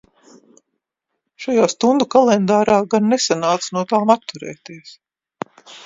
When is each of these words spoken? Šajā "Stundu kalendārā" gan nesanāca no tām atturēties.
Šajā 1.45 1.67
"Stundu 1.75 2.09
kalendārā" 2.17 2.81
gan 2.95 3.09
nesanāca 3.15 3.79
no 3.79 3.87
tām 3.95 4.19
atturēties. 4.19 5.01